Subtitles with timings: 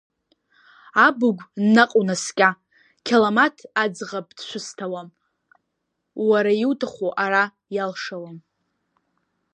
[1.05, 1.43] Абыгә
[1.73, 2.49] наҟ унаскьа,
[3.05, 5.07] Қьаламаҭ, аӡӷаб дшәысҭауам,
[6.29, 7.43] уара иуҭаху ара
[7.75, 8.37] иалшауам.